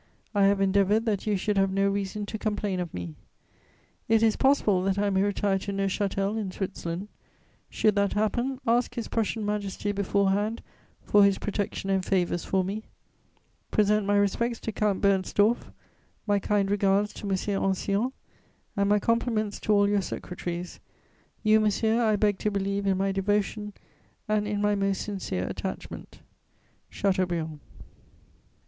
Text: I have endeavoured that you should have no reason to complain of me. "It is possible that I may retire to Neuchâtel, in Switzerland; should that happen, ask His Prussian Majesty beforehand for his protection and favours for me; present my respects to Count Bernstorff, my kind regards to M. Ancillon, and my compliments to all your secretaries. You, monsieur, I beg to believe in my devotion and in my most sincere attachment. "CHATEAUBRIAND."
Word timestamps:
I 0.33 0.45
have 0.45 0.59
endeavoured 0.59 1.05
that 1.05 1.27
you 1.27 1.37
should 1.37 1.57
have 1.59 1.71
no 1.71 1.87
reason 1.87 2.25
to 2.25 2.39
complain 2.39 2.79
of 2.79 2.91
me. 2.91 3.13
"It 4.07 4.23
is 4.23 4.35
possible 4.35 4.81
that 4.81 4.97
I 4.97 5.11
may 5.11 5.21
retire 5.21 5.59
to 5.59 5.71
Neuchâtel, 5.71 6.39
in 6.39 6.51
Switzerland; 6.51 7.07
should 7.69 7.93
that 7.93 8.13
happen, 8.13 8.59
ask 8.65 8.95
His 8.95 9.07
Prussian 9.07 9.45
Majesty 9.45 9.91
beforehand 9.91 10.63
for 11.03 11.23
his 11.23 11.37
protection 11.37 11.91
and 11.91 12.03
favours 12.03 12.43
for 12.43 12.63
me; 12.63 12.85
present 13.69 14.07
my 14.07 14.15
respects 14.15 14.59
to 14.61 14.71
Count 14.71 15.01
Bernstorff, 15.01 15.71
my 16.25 16.39
kind 16.39 16.71
regards 16.71 17.13
to 17.13 17.29
M. 17.29 17.61
Ancillon, 17.63 18.11
and 18.75 18.89
my 18.89 18.97
compliments 18.97 19.59
to 19.59 19.71
all 19.73 19.87
your 19.87 20.01
secretaries. 20.01 20.79
You, 21.43 21.59
monsieur, 21.59 22.01
I 22.03 22.15
beg 22.15 22.39
to 22.39 22.49
believe 22.49 22.87
in 22.87 22.97
my 22.97 23.11
devotion 23.11 23.73
and 24.27 24.47
in 24.47 24.63
my 24.63 24.73
most 24.73 25.03
sincere 25.03 25.45
attachment. 25.45 26.21
"CHATEAUBRIAND." 26.89 27.59